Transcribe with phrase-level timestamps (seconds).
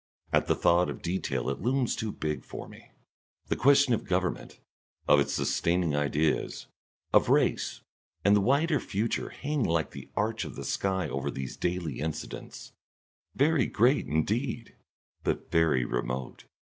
[0.33, 2.89] At the thought of detail it looms too big for me.
[3.49, 4.59] The question of government,
[5.07, 6.65] of its sustaining ideas,
[7.13, 7.81] of race,
[8.25, 12.73] and the wider future, hang like the arch of the sky over these daily incidents,
[13.35, 14.75] very great indeed,
[15.23, 16.45] but very remote.